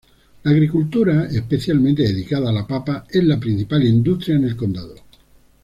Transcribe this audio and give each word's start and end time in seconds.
La 0.41 0.49
agricultura, 0.49 1.25
especialmente 1.25 2.01
dedicada 2.01 2.49
a 2.49 2.53
la 2.53 2.65
papa, 2.65 3.05
es 3.11 3.23
la 3.23 3.39
principal 3.39 3.83
industria 3.85 4.35
en 4.35 4.45
el 4.45 4.55
condado. 4.55 4.95